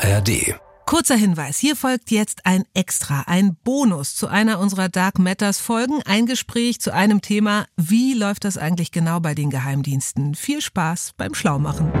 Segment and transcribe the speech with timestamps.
[0.00, 0.54] ARD.
[0.86, 6.02] Kurzer Hinweis, hier folgt jetzt ein Extra, ein Bonus zu einer unserer Dark Matters Folgen,
[6.06, 10.34] ein Gespräch zu einem Thema, wie läuft das eigentlich genau bei den Geheimdiensten?
[10.34, 11.92] Viel Spaß beim Schlaumachen.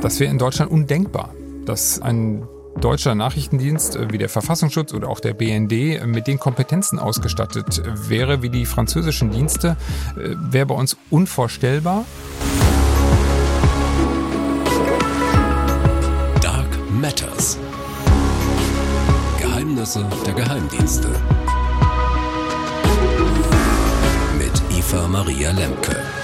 [0.00, 1.34] Das wäre in Deutschland undenkbar,
[1.66, 2.46] dass ein
[2.80, 7.82] deutscher Nachrichtendienst äh, wie der Verfassungsschutz oder auch der BND äh, mit den Kompetenzen ausgestattet
[8.08, 9.76] wäre wie die französischen Dienste,
[10.16, 12.04] äh, wäre bei uns unvorstellbar.
[20.54, 21.08] Geheimdienste.
[24.38, 26.23] Mit Eva Maria Lemke.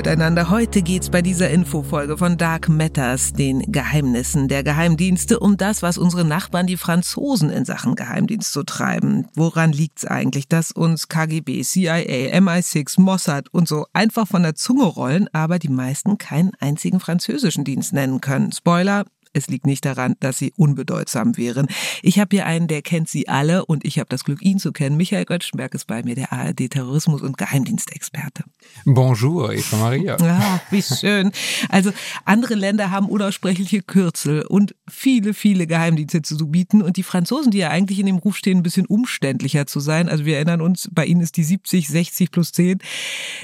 [0.00, 0.48] Miteinander.
[0.48, 5.98] Heute geht's bei dieser Infofolge von Dark Matters, den Geheimnissen der Geheimdienste, um das, was
[5.98, 9.28] unsere Nachbarn, die Franzosen, in Sachen Geheimdienst so treiben.
[9.34, 11.96] Woran liegt's eigentlich, dass uns KGB, CIA,
[12.38, 17.64] MI6, Mossad und so einfach von der Zunge rollen, aber die meisten keinen einzigen französischen
[17.64, 18.52] Dienst nennen können?
[18.52, 21.68] Spoiler, es liegt nicht daran, dass sie unbedeutsam wären.
[22.02, 24.72] Ich habe hier einen, der kennt sie alle und ich habe das Glück, ihn zu
[24.72, 24.96] kennen.
[24.96, 28.44] Michael Göttschenberg ist bei mir, der ARD-Terrorismus- und Geheimdienstexperte.
[28.84, 30.16] Bonjour, Eva Maria.
[30.20, 31.30] Ja, wie schön.
[31.68, 31.92] Also
[32.24, 36.82] andere Länder haben unaussprechliche Kürzel und viele, viele Geheimdienste zu bieten.
[36.82, 40.08] Und die Franzosen, die ja eigentlich in dem Ruf stehen, ein bisschen umständlicher zu sein,
[40.08, 42.78] also wir erinnern uns, bei ihnen ist die 70, 60 plus 10,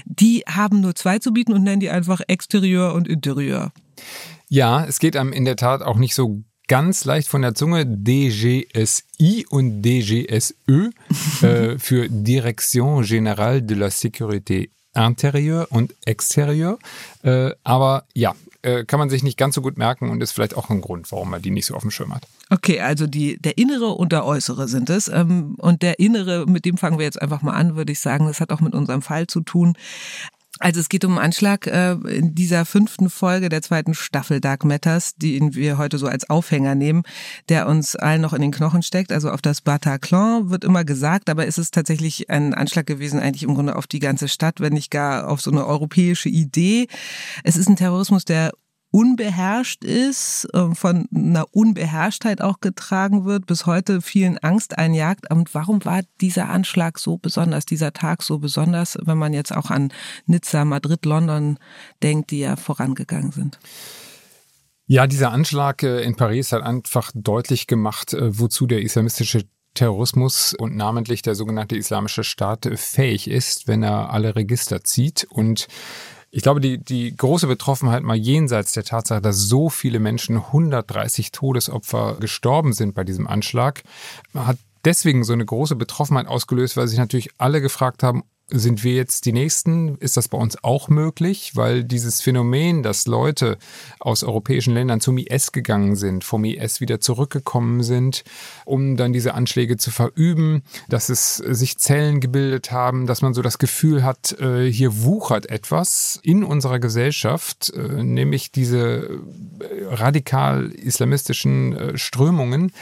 [0.05, 3.73] die haben nur zwei zu bieten und nennen die einfach Exterieur und Interieur.
[4.49, 7.85] Ja, es geht einem in der Tat auch nicht so ganz leicht von der Zunge
[7.87, 10.55] DGSI und DGSE
[11.43, 16.79] äh, für Direction Générale de la Sécurité Intérieure und Extérieure.
[17.23, 20.57] Äh, aber ja, äh, kann man sich nicht ganz so gut merken und ist vielleicht
[20.57, 22.27] auch ein Grund, warum man die nicht so auf dem Schirm hat.
[22.51, 25.09] Okay, also die, der innere und der äußere sind es.
[25.09, 28.27] Ähm, und der innere, mit dem fangen wir jetzt einfach mal an, würde ich sagen.
[28.27, 29.77] Das hat auch mit unserem Fall zu tun.
[30.59, 34.65] Also es geht um einen Anschlag äh, in dieser fünften Folge der zweiten Staffel Dark
[34.65, 37.03] Matters, den wir heute so als Aufhänger nehmen,
[37.49, 39.13] der uns allen noch in den Knochen steckt.
[39.13, 43.43] Also auf das Bataclan wird immer gesagt, aber es ist tatsächlich ein Anschlag gewesen, eigentlich
[43.43, 46.87] im Grunde auf die ganze Stadt, wenn nicht gar auf so eine europäische Idee.
[47.45, 48.53] Es ist ein Terrorismus, der
[48.97, 55.31] unbeherrscht ist, ähm, von einer Unbeherrschtheit auch getragen wird, bis heute vielen Angst einjagt.
[55.31, 59.71] Und warum war dieser Anschlag so besonders, dieser Tag so besonders, wenn man jetzt auch
[59.71, 59.93] an
[60.25, 61.59] Nizza, Madrid, London
[62.03, 63.59] denkt, die ja vorangegangen sind?
[64.87, 69.43] Ja, dieser Anschlag äh, in Paris hat einfach deutlich gemacht, äh, wozu der islamistische
[69.75, 75.27] Terrorismus und namentlich der sogenannte Islamische Staat fähig ist, wenn er alle Register zieht.
[75.29, 75.69] Und
[76.31, 81.33] ich glaube, die, die große Betroffenheit mal jenseits der Tatsache, dass so viele Menschen, 130
[81.33, 83.83] Todesopfer gestorben sind bei diesem Anschlag,
[84.35, 88.95] hat deswegen so eine große Betroffenheit ausgelöst, weil sich natürlich alle gefragt haben, sind wir
[88.95, 89.97] jetzt die Nächsten?
[89.99, 91.57] Ist das bei uns auch möglich?
[91.57, 93.59] Weil dieses Phänomen, dass Leute
[93.99, 98.23] aus europäischen Ländern zum IS gegangen sind, vom IS wieder zurückgekommen sind,
[98.65, 103.43] um dann diese Anschläge zu verüben, dass es sich Zellen gebildet haben, dass man so
[103.43, 109.21] das Gefühl hat, äh, hier wuchert etwas in unserer Gesellschaft, äh, nämlich diese
[109.59, 112.73] äh, radikal islamistischen Strömungen,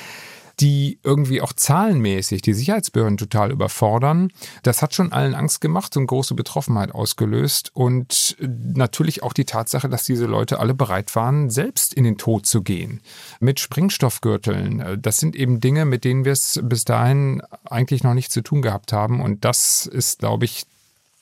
[0.61, 4.31] die irgendwie auch zahlenmäßig die Sicherheitsbehörden total überfordern.
[4.63, 9.89] Das hat schon allen Angst gemacht und große Betroffenheit ausgelöst und natürlich auch die Tatsache,
[9.89, 13.01] dass diese Leute alle bereit waren, selbst in den Tod zu gehen.
[13.41, 15.01] Mit Sprengstoffgürteln.
[15.01, 18.63] Das sind eben Dinge, mit denen wir es bis dahin eigentlich noch nicht zu tun
[18.63, 20.67] gehabt haben und das ist, glaube ich,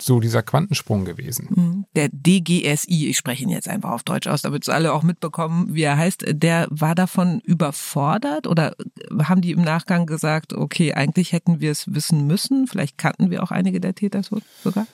[0.05, 1.49] so dieser Quantensprung gewesen.
[1.51, 1.85] Mhm.
[1.95, 5.75] Der DGSI, ich spreche ihn jetzt einfach auf Deutsch aus, damit es alle auch mitbekommen,
[5.75, 8.75] wie er heißt, der war davon überfordert oder
[9.23, 13.43] haben die im Nachgang gesagt, okay, eigentlich hätten wir es wissen müssen, vielleicht kannten wir
[13.43, 14.87] auch einige der Täter sogar?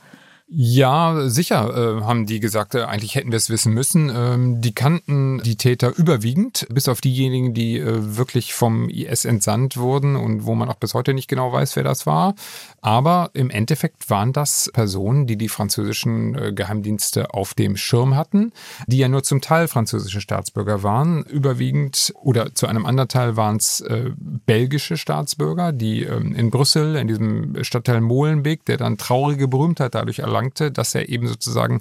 [0.50, 4.10] Ja, sicher äh, haben die gesagt, äh, eigentlich hätten wir es wissen müssen.
[4.14, 9.76] Ähm, die kannten die Täter überwiegend, bis auf diejenigen, die äh, wirklich vom IS entsandt
[9.76, 12.34] wurden und wo man auch bis heute nicht genau weiß, wer das war.
[12.80, 18.52] Aber im Endeffekt waren das Personen, die die französischen äh, Geheimdienste auf dem Schirm hatten,
[18.86, 21.24] die ja nur zum Teil französische Staatsbürger waren.
[21.24, 24.12] Überwiegend oder zu einem anderen Teil waren es äh,
[24.46, 30.20] belgische Staatsbürger, die ähm, in Brüssel, in diesem Stadtteil Molenbeek, der dann traurige Berühmtheit dadurch
[30.20, 31.80] erlangt erlangte, dass er eben sozusagen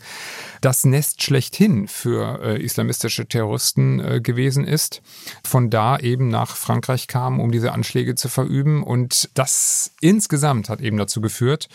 [0.61, 5.01] das Nest schlechthin für äh, islamistische Terroristen äh, gewesen ist.
[5.43, 8.83] Von da eben nach Frankreich kam, um diese Anschläge zu verüben.
[8.83, 11.69] Und das insgesamt hat eben dazu geführt,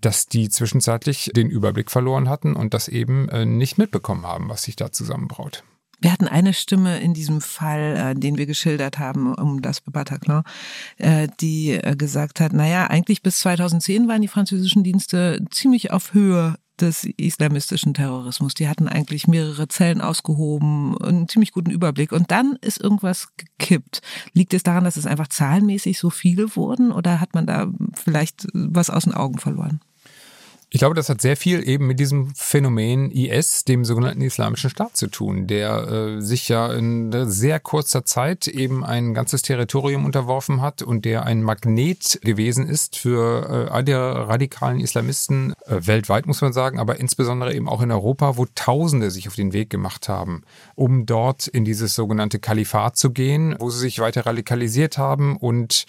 [0.00, 4.62] dass die zwischenzeitlich den Überblick verloren hatten und das eben äh, nicht mitbekommen haben, was
[4.62, 5.64] sich da zusammenbraut.
[6.00, 10.44] Wir hatten eine Stimme in diesem Fall, äh, den wir geschildert haben, um das Bataclan,
[10.96, 16.14] äh, die äh, gesagt hat, naja, eigentlich bis 2010 waren die französischen Dienste ziemlich auf
[16.14, 18.54] Höhe des islamistischen Terrorismus.
[18.54, 22.12] Die hatten eigentlich mehrere Zellen ausgehoben, einen ziemlich guten Überblick.
[22.12, 24.00] Und dann ist irgendwas gekippt.
[24.32, 28.46] Liegt es daran, dass es einfach zahlenmäßig so viele wurden oder hat man da vielleicht
[28.52, 29.80] was aus den Augen verloren?
[30.70, 34.98] Ich glaube, das hat sehr viel eben mit diesem Phänomen IS, dem sogenannten Islamischen Staat,
[34.98, 40.60] zu tun, der äh, sich ja in sehr kurzer Zeit eben ein ganzes Territorium unterworfen
[40.60, 46.26] hat und der ein Magnet gewesen ist für äh, all die radikalen Islamisten äh, weltweit,
[46.26, 49.70] muss man sagen, aber insbesondere eben auch in Europa, wo Tausende sich auf den Weg
[49.70, 50.42] gemacht haben,
[50.74, 55.86] um dort in dieses sogenannte Kalifat zu gehen, wo sie sich weiter radikalisiert haben und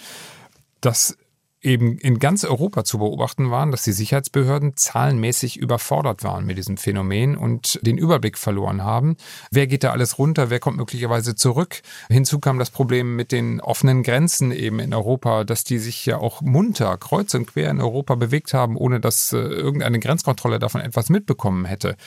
[0.80, 1.18] das
[1.62, 6.78] eben in ganz Europa zu beobachten waren, dass die Sicherheitsbehörden zahlenmäßig überfordert waren mit diesem
[6.78, 9.18] Phänomen und den Überblick verloren haben.
[9.52, 10.50] Wer geht da alles runter?
[10.50, 11.82] Wer kommt möglicherweise zurück?
[12.10, 16.18] Hinzu kam das Problem mit den offenen Grenzen eben in Europa, dass die sich ja
[16.18, 20.82] auch munter kreuz und quer in Europa bewegt haben, ohne dass äh, irgendeine Grenzkontrolle davon
[20.82, 21.98] etwas mitbekommen hätte.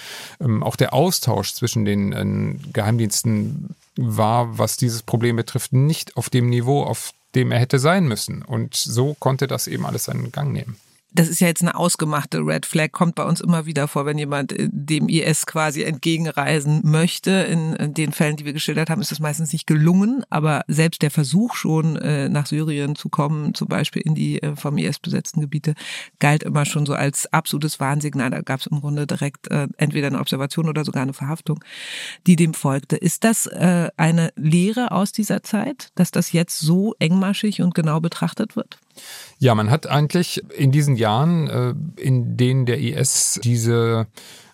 [0.40, 2.22] Ähm, auch der Austausch zwischen den äh,
[2.72, 8.06] Geheimdiensten war, was dieses Problem betrifft, nicht auf dem Niveau, auf dem er hätte sein
[8.06, 8.42] müssen.
[8.42, 10.76] Und so konnte das eben alles seinen Gang nehmen
[11.14, 14.18] das ist ja jetzt eine ausgemachte Red Flag, kommt bei uns immer wieder vor, wenn
[14.18, 17.30] jemand äh, dem IS quasi entgegenreisen möchte.
[17.30, 21.10] In den Fällen, die wir geschildert haben, ist das meistens nicht gelungen, aber selbst der
[21.10, 25.40] Versuch schon, äh, nach Syrien zu kommen, zum Beispiel in die äh, vom IS besetzten
[25.40, 25.74] Gebiete,
[26.18, 28.30] galt immer schon so als absolutes Warnsignal.
[28.30, 31.62] Da gab es im Grunde direkt entweder eine Observation oder sogar eine Verhaftung,
[32.26, 32.96] die dem folgte.
[32.96, 38.56] Ist das eine Lehre aus dieser Zeit, dass das jetzt so engmaschig und genau betrachtet
[38.56, 38.78] wird?
[39.38, 44.06] Ja, man hat eigentlich in diesen Jahren, äh, in denen der IS diese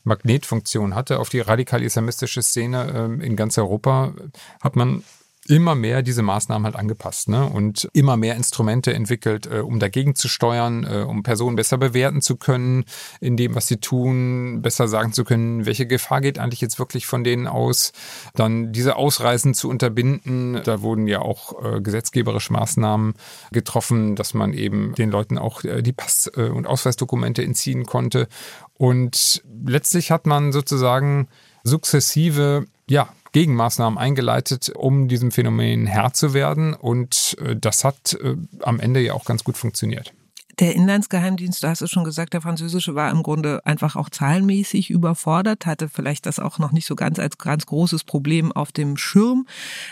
[0.05, 4.15] Magnetfunktion hatte auf die radikal-islamistische Szene ähm, in ganz Europa,
[4.61, 5.05] hat man
[5.49, 7.47] immer mehr diese Maßnahmen halt angepasst ne?
[7.47, 12.21] und immer mehr Instrumente entwickelt, äh, um dagegen zu steuern, äh, um Personen besser bewerten
[12.21, 12.85] zu können,
[13.21, 17.07] in dem, was sie tun, besser sagen zu können, welche Gefahr geht eigentlich jetzt wirklich
[17.07, 17.93] von denen aus,
[18.35, 20.61] dann diese Ausreisen zu unterbinden.
[20.65, 23.15] Da wurden ja auch äh, gesetzgeberische Maßnahmen
[23.51, 28.29] getroffen, dass man eben den Leuten auch äh, die Pass- äh, und Ausweisdokumente entziehen konnte.
[28.75, 31.29] Und letztlich hat man sozusagen
[31.65, 33.09] sukzessive ja,
[33.39, 36.75] Gegenmaßnahmen eingeleitet, um diesem Phänomen Herr zu werden.
[36.75, 40.13] Und äh, das hat äh, am Ende ja auch ganz gut funktioniert.
[40.59, 44.91] Der Inlandsgeheimdienst, du hast es schon gesagt, der französische war im Grunde einfach auch zahlenmäßig
[44.91, 48.97] überfordert, hatte vielleicht das auch noch nicht so ganz als ganz großes Problem auf dem
[48.97, 49.47] Schirm.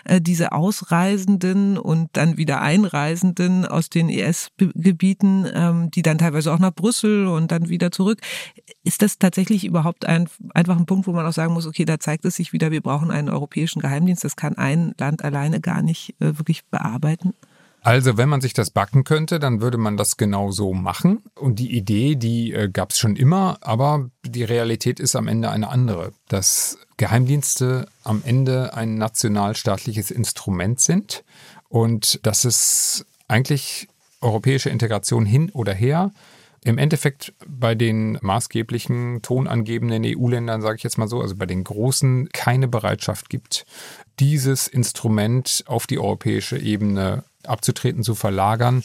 [0.05, 6.59] Äh, diese Ausreisenden und dann wieder Einreisenden aus den ES-Gebieten, ähm, die dann teilweise auch
[6.59, 8.21] nach Brüssel und dann wieder zurück.
[8.83, 12.01] Ist das tatsächlich überhaupt ein, einfach ein Punkt, wo man auch sagen muss, okay, da
[12.01, 14.25] zeigt es sich wieder, wir brauchen einen europäischen Geheimdienst.
[14.25, 17.35] Das kann ein Land alleine gar nicht äh, wirklich bearbeiten?
[17.87, 21.23] Also, wenn man sich das backen könnte, dann würde man das genau so machen.
[21.37, 25.51] Und die Idee, die äh, gab es schon immer, aber die Realität ist am Ende
[25.51, 26.13] eine andere.
[26.27, 31.23] Dass Geheimdienste am Ende ein nationalstaatliches Instrument sind
[31.69, 33.87] und dass es eigentlich
[34.21, 36.11] europäische Integration hin oder her
[36.65, 41.63] im Endeffekt bei den maßgeblichen tonangebenden EU-Ländern, sage ich jetzt mal so, also bei den
[41.63, 43.65] großen, keine Bereitschaft gibt,
[44.19, 48.85] dieses Instrument auf die europäische Ebene abzutreten, zu verlagern.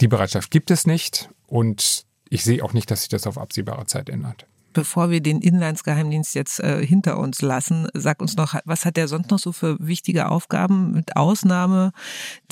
[0.00, 3.86] Die Bereitschaft gibt es nicht und ich sehe auch nicht, dass sich das auf absehbare
[3.86, 8.84] Zeit ändert bevor wir den Inlandsgeheimdienst jetzt äh, hinter uns lassen, sag uns noch, was
[8.84, 11.92] hat der sonst noch so für wichtige Aufgaben mit Ausnahme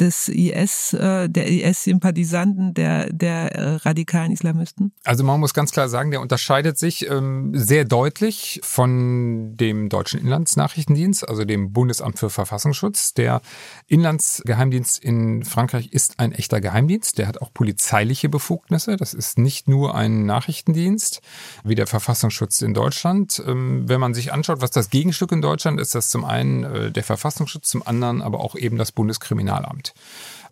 [0.00, 4.92] des IS, äh, der IS-Sympathisanten, der, der äh, radikalen Islamisten?
[5.04, 10.18] Also man muss ganz klar sagen, der unterscheidet sich ähm, sehr deutlich von dem deutschen
[10.18, 13.12] Inlandsnachrichtendienst, also dem Bundesamt für Verfassungsschutz.
[13.12, 13.42] Der
[13.86, 17.18] Inlandsgeheimdienst in Frankreich ist ein echter Geheimdienst.
[17.18, 18.96] Der hat auch polizeiliche Befugnisse.
[18.96, 21.20] Das ist nicht nur ein Nachrichtendienst
[21.64, 23.42] wie der Verfassungsschutz Verfassungsschutz in Deutschland.
[23.44, 26.92] Ähm, wenn man sich anschaut, was das Gegenstück in Deutschland ist, das zum einen äh,
[26.92, 29.94] der Verfassungsschutz, zum anderen aber auch eben das Bundeskriminalamt.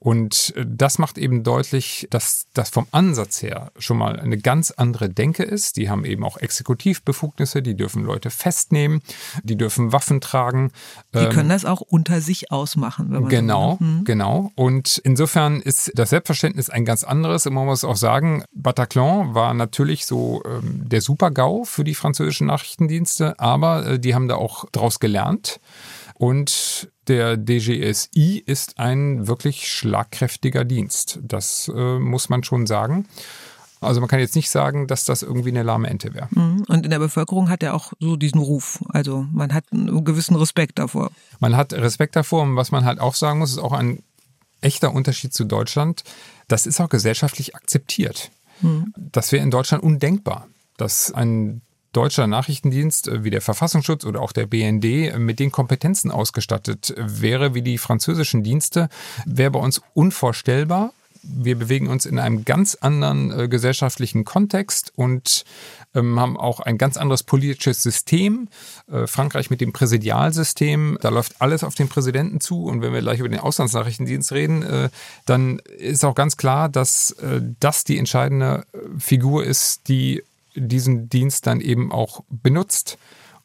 [0.02, 4.72] Und äh, das macht eben deutlich, dass das vom Ansatz her schon mal eine ganz
[4.72, 5.76] andere Denke ist.
[5.76, 9.02] Die haben eben auch Exekutivbefugnisse, die dürfen Leute festnehmen,
[9.44, 10.72] die dürfen Waffen tragen.
[11.14, 13.12] Die ähm, können das auch unter sich ausmachen.
[13.12, 14.04] Wenn man genau, so mhm.
[14.04, 14.50] genau.
[14.56, 17.46] Und insofern ist das Selbstverständnis ein ganz anderes.
[17.46, 22.48] Und man muss auch sagen, Bataclan war natürlich so ähm, der Super-GAU für die französischen
[22.48, 25.60] Nachrichtendienste, aber äh, die haben da auch draus gelernt.
[26.14, 31.18] Und der DGSI ist ein wirklich schlagkräftiger Dienst.
[31.22, 33.06] Das äh, muss man schon sagen.
[33.80, 36.28] Also man kann jetzt nicht sagen, dass das irgendwie eine lahme Ente wäre.
[36.30, 36.64] Mhm.
[36.68, 38.82] Und in der Bevölkerung hat er auch so diesen Ruf.
[38.88, 41.10] Also man hat einen gewissen Respekt davor.
[41.40, 44.02] Man hat Respekt davor und was man halt auch sagen muss, ist auch ein
[44.60, 46.04] echter Unterschied zu Deutschland.
[46.46, 48.30] Das ist auch gesellschaftlich akzeptiert.
[48.60, 48.94] Mhm.
[48.96, 51.60] Das wäre in Deutschland undenkbar, dass ein
[51.92, 56.94] deutscher Nachrichtendienst äh, wie der Verfassungsschutz oder auch der BND äh, mit den Kompetenzen ausgestattet
[56.96, 58.88] wäre wie die französischen Dienste,
[59.24, 60.92] wäre bei uns unvorstellbar.
[61.24, 65.44] Wir bewegen uns in einem ganz anderen äh, gesellschaftlichen Kontext und
[65.94, 68.48] ähm, haben auch ein ganz anderes politisches System.
[68.90, 72.64] Äh, Frankreich mit dem Präsidialsystem, da läuft alles auf den Präsidenten zu.
[72.64, 74.88] Und wenn wir gleich über den Auslandsnachrichtendienst reden, äh,
[75.26, 78.66] dann ist auch ganz klar, dass äh, das die entscheidende
[78.98, 80.22] Figur ist, die
[80.54, 82.98] diesen Dienst dann eben auch benutzt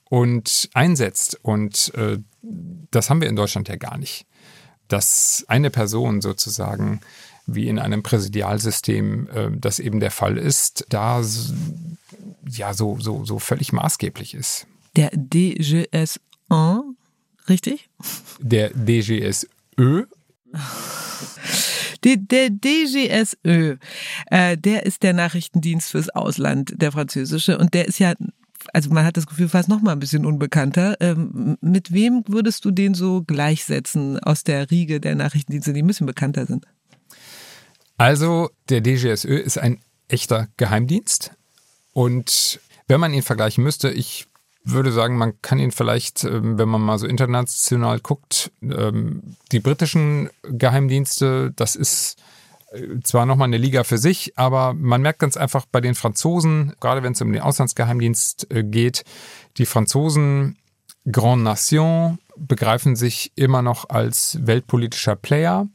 [0.10, 1.40] und einsetzt.
[1.42, 2.20] Und äh,
[2.92, 4.26] das haben wir in Deutschland ja gar nicht.
[4.88, 7.02] Dass eine Person sozusagen
[7.46, 11.24] wie in einem Präsidialsystem äh, das eben der Fall ist, da
[12.50, 14.68] ja so, so, so völlig maßgeblich ist.
[14.96, 16.20] Der DGS1,
[17.48, 17.90] richtig?
[18.40, 20.06] Der DGSÖ
[22.06, 23.78] der DGSÖ,
[24.28, 27.58] äh, der ist der Nachrichtendienst fürs Ausland, der französische.
[27.58, 28.14] Und der ist ja,
[28.74, 30.98] also man hat das Gefühl, fast noch mal ein bisschen unbekannter.
[31.00, 35.88] Ähm, mit wem würdest du den so gleichsetzen aus der Riege der Nachrichtendienste, die ein
[35.88, 36.66] bisschen bekannter sind?
[37.98, 41.32] Also, der DGSÖ ist ein echter Geheimdienst.
[41.94, 44.28] Und wenn man ihn vergleichen müsste, ich
[44.72, 49.60] würde sagen, man kann ihn vielleicht, ähm, wenn man mal so international guckt, ähm, die
[49.60, 52.18] britischen Geheimdienste, das ist
[52.72, 56.74] äh, zwar nochmal eine Liga für sich, aber man merkt ganz einfach bei den Franzosen,
[56.80, 59.04] gerade wenn es um den Auslandsgeheimdienst äh, geht,
[59.58, 60.58] die Franzosen
[61.12, 65.68] Grand Nation begreifen sich immer noch als weltpolitischer Player.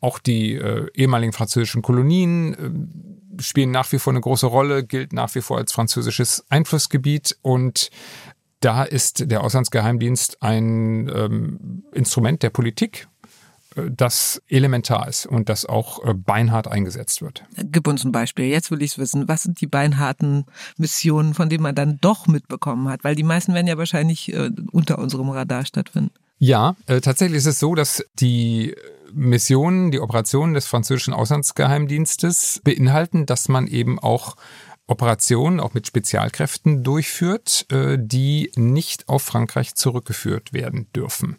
[0.00, 2.54] Auch die äh, ehemaligen französischen Kolonien
[3.38, 7.36] äh, spielen nach wie vor eine große Rolle, gilt nach wie vor als französisches Einflussgebiet
[7.42, 7.90] und
[8.60, 13.08] da ist der Auslandsgeheimdienst ein ähm, Instrument der Politik,
[13.76, 17.44] äh, das elementar ist und das auch äh, beinhart eingesetzt wird.
[17.56, 18.46] Gib uns ein Beispiel.
[18.46, 19.28] Jetzt will ich es wissen.
[19.28, 20.46] Was sind die beinharten
[20.78, 23.04] Missionen, von denen man dann doch mitbekommen hat?
[23.04, 26.10] Weil die meisten werden ja wahrscheinlich äh, unter unserem Radar stattfinden.
[26.38, 28.74] Ja, äh, tatsächlich ist es so, dass die
[29.12, 34.36] Missionen, die Operationen des französischen Auslandsgeheimdienstes beinhalten, dass man eben auch
[34.88, 41.36] Operationen auch mit Spezialkräften durchführt, äh, die nicht auf Frankreich zurückgeführt werden dürfen.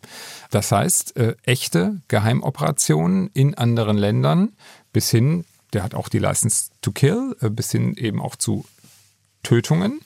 [0.51, 4.53] Das heißt, äh, echte Geheimoperationen in anderen Ländern
[4.91, 8.65] bis hin, der hat auch die License to Kill, äh, bis hin eben auch zu
[9.43, 10.01] Tötungen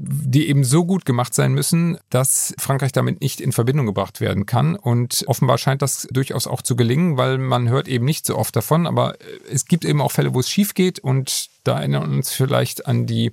[0.00, 4.46] die eben so gut gemacht sein müssen, dass Frankreich damit nicht in Verbindung gebracht werden
[4.46, 4.76] kann.
[4.76, 8.54] Und offenbar scheint das durchaus auch zu gelingen, weil man hört eben nicht so oft
[8.54, 8.86] davon.
[8.86, 9.16] Aber
[9.50, 13.06] es gibt eben auch Fälle, wo es schief geht und da erinnern uns vielleicht an
[13.06, 13.32] die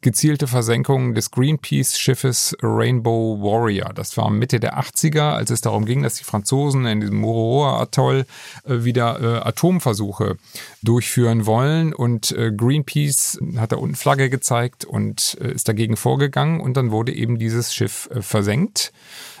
[0.00, 3.92] gezielte Versenkung des Greenpeace-Schiffes Rainbow Warrior.
[3.92, 8.26] Das war Mitte der 80er, als es darum ging, dass die Franzosen in diesem Mururoa-Atoll
[8.64, 10.36] äh, wieder äh, Atomversuche
[10.82, 11.92] durchführen wollen.
[11.92, 16.60] Und äh, Greenpeace hat da unten Flagge gezeigt und ist dagegen vorgegangen.
[16.60, 18.92] Und dann wurde eben dieses Schiff versenkt.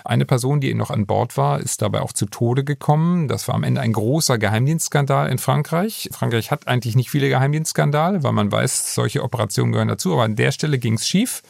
[0.06, 3.28] Eine Person, die noch an Bord war, ist dabei auch zu Tode gekommen.
[3.28, 6.08] Das war am Ende ein großer Geheimdienstskandal in Frankreich.
[6.12, 10.12] Frankreich hat eigentlich nicht viele Geheimdienstskandale, weil man weiß, solche Operationen gehören dazu.
[10.12, 11.42] Aber an der Stelle ging es schief.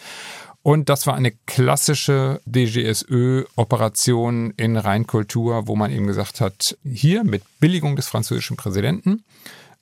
[0.63, 7.43] Und das war eine klassische DGSÖ-Operation in Rheinkultur, wo man eben gesagt hat, hier mit
[7.61, 9.23] Billigung des französischen Präsidenten,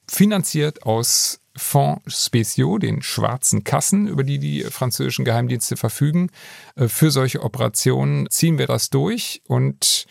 [0.07, 6.31] finanziert aus Fonds spéciaux, den schwarzen Kassen, über die die französischen Geheimdienste verfügen.
[6.75, 10.07] Äh, für solche Operationen ziehen wir das durch und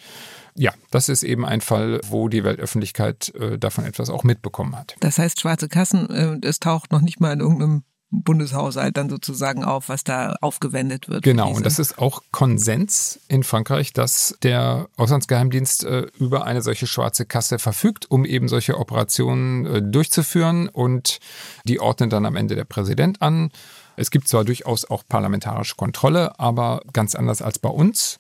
[0.56, 4.96] ja, das ist eben ein Fall, wo die Weltöffentlichkeit äh, davon etwas auch mitbekommen hat.
[5.00, 7.84] Das heißt, schwarze Kassen, äh, es taucht noch nicht mal in irgendeinem
[8.14, 11.24] Bundeshaushalt dann sozusagen auf, was da aufgewendet wird.
[11.24, 16.88] Genau, und das ist auch Konsens in Frankreich, dass der Auslandsgeheimdienst äh, über eine solche
[16.88, 21.20] schwarze Kasse verfügt, um eben solche Operationen äh, durchzuführen und
[21.66, 23.52] die ordnet dann am Ende der Präsident an.
[23.96, 28.20] Es gibt zwar durchaus auch parlamentarische Kontrolle, aber ganz anders als bei uns.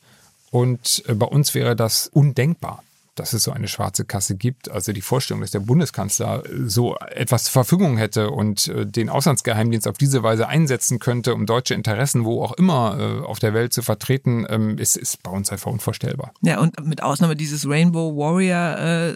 [0.51, 2.83] Und äh, bei uns wäre das undenkbar
[3.15, 4.71] dass es so eine schwarze Kasse gibt.
[4.71, 9.87] Also die Vorstellung, dass der Bundeskanzler so etwas zur Verfügung hätte und äh, den Auslandsgeheimdienst
[9.87, 13.73] auf diese Weise einsetzen könnte, um deutsche Interessen wo auch immer äh, auf der Welt
[13.73, 16.33] zu vertreten, ähm, ist, ist bei uns einfach unvorstellbar.
[16.41, 19.11] Ja, und mit Ausnahme dieses Rainbow Warrior äh,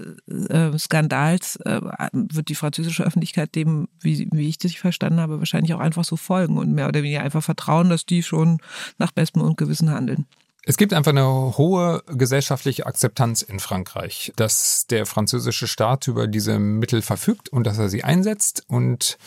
[0.54, 1.82] äh, Skandals äh,
[2.14, 6.16] wird die französische Öffentlichkeit dem, wie, wie ich das verstanden habe, wahrscheinlich auch einfach so
[6.16, 8.60] folgen und mehr oder weniger einfach vertrauen, dass die schon
[8.98, 10.26] nach bestem und Gewissen handeln.
[10.70, 16.60] Es gibt einfach eine hohe gesellschaftliche Akzeptanz in Frankreich, dass der französische Staat über diese
[16.60, 18.66] Mittel verfügt und dass er sie einsetzt.
[18.68, 19.18] Und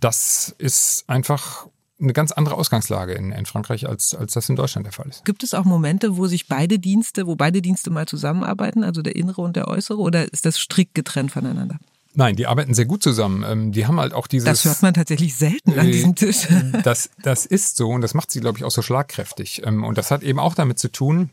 [0.00, 1.66] das ist einfach
[2.00, 5.26] eine ganz andere Ausgangslage in, in Frankreich, als, als das in Deutschland der Fall ist.
[5.26, 9.16] Gibt es auch Momente, wo sich beide Dienste, wo beide Dienste mal zusammenarbeiten, also der
[9.16, 11.78] innere und der äußere, oder ist das strikt getrennt voneinander?
[12.14, 13.44] Nein, die arbeiten sehr gut zusammen.
[13.46, 14.46] Ähm, die haben halt auch dieses.
[14.46, 16.48] Das hört man tatsächlich selten an diesem Tisch.
[16.82, 19.62] Das, das ist so und das macht sie, glaube ich, auch so schlagkräftig.
[19.64, 21.30] Ähm, und das hat eben auch damit zu tun,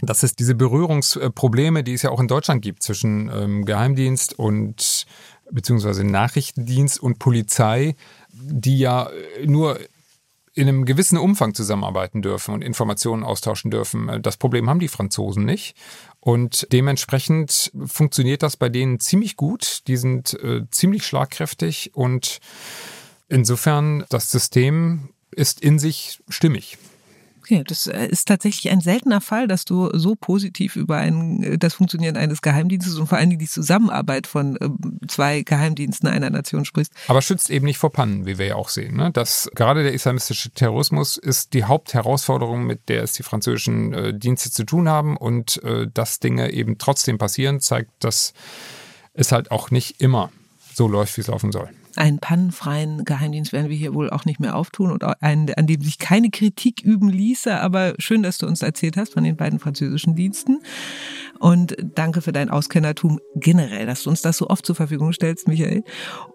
[0.00, 5.06] dass es diese Berührungsprobleme, die es ja auch in Deutschland gibt, zwischen ähm, Geheimdienst und
[5.50, 7.94] beziehungsweise Nachrichtendienst und Polizei,
[8.32, 9.10] die ja
[9.44, 9.78] nur
[10.56, 14.22] in einem gewissen Umfang zusammenarbeiten dürfen und Informationen austauschen dürfen.
[14.22, 15.76] Das Problem haben die Franzosen nicht.
[16.18, 19.86] Und dementsprechend funktioniert das bei denen ziemlich gut.
[19.86, 22.40] Die sind äh, ziemlich schlagkräftig und
[23.28, 26.78] insofern das System ist in sich stimmig.
[27.46, 31.58] Okay, das äh, ist tatsächlich ein seltener Fall, dass du so positiv über ein, äh,
[31.58, 36.64] das Funktionieren eines Geheimdienstes und vor allem die Zusammenarbeit von ähm, zwei Geheimdiensten einer Nation
[36.64, 36.92] sprichst.
[37.06, 38.96] Aber schützt eben nicht vor Pannen, wie wir ja auch sehen.
[38.96, 39.12] Ne?
[39.12, 44.50] Dass gerade der islamistische Terrorismus ist die Hauptherausforderung, mit der es die französischen äh, Dienste
[44.50, 48.34] zu tun haben und äh, dass Dinge eben trotzdem passieren, zeigt, dass
[49.14, 50.32] es halt auch nicht immer
[50.74, 51.70] so läuft, wie es laufen soll.
[51.96, 55.80] Einen pannenfreien Geheimdienst werden wir hier wohl auch nicht mehr auftun und einen, an dem
[55.80, 57.60] sich keine Kritik üben ließe.
[57.60, 60.60] Aber schön, dass du uns erzählt hast von den beiden französischen Diensten.
[61.38, 65.48] Und danke für dein Auskennertum generell, dass du uns das so oft zur Verfügung stellst,
[65.48, 65.84] Michael.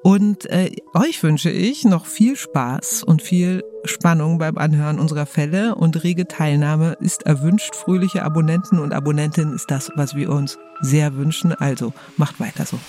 [0.03, 5.75] Und äh, euch wünsche ich noch viel Spaß und viel Spannung beim Anhören unserer Fälle
[5.75, 7.75] und rege Teilnahme ist erwünscht.
[7.75, 11.53] Fröhliche Abonnenten und Abonnentinnen ist das, was wir uns sehr wünschen.
[11.53, 12.80] Also macht weiter so.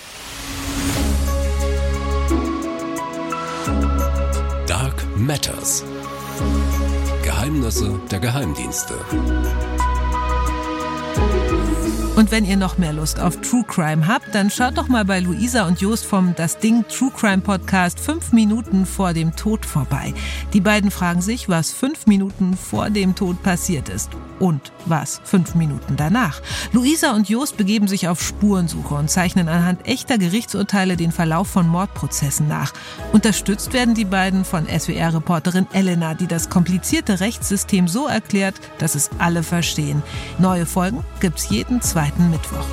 [5.26, 5.84] Matters.
[7.22, 8.94] Geheimnisse der Geheimdienste.
[12.14, 15.18] Und wenn ihr noch mehr Lust auf True Crime habt, dann schaut doch mal bei
[15.18, 20.12] Luisa und Jost vom Das Ding True Crime Podcast fünf Minuten vor dem Tod vorbei.
[20.52, 25.54] Die beiden fragen sich, was fünf Minuten vor dem Tod passiert ist und was fünf
[25.54, 26.42] Minuten danach.
[26.72, 31.66] Luisa und Jost begeben sich auf Spurensuche und zeichnen anhand echter Gerichtsurteile den Verlauf von
[31.66, 32.72] Mordprozessen nach.
[33.12, 39.10] Unterstützt werden die beiden von SWR-Reporterin Elena, die das komplizierte Rechtssystem so erklärt, dass es
[39.18, 40.02] alle verstehen.
[40.38, 42.66] Neue Folgen gibt's jeden zweiten Mittwoch.